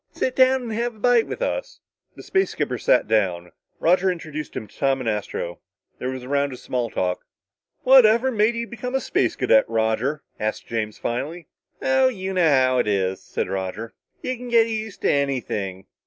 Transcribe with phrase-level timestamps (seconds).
[0.13, 1.79] Sit down and have a bite with us."
[2.15, 3.51] The space skipper sat down.
[3.79, 5.59] Roger introduced him to Tom and Astro.
[5.99, 7.23] There was a round of small talk.
[7.83, 11.45] "Whatever made you become a Space Cadet, Roger?" asked James finally.
[11.83, 13.93] "Oh, you know how it is," said Roger.
[14.23, 15.85] "You can get used to anything."